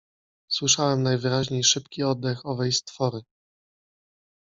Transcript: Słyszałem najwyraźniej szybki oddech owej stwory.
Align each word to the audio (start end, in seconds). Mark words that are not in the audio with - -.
Słyszałem 0.51 1.03
najwyraźniej 1.03 1.63
szybki 1.63 2.03
oddech 2.03 2.45
owej 2.45 2.71
stwory. 2.71 3.21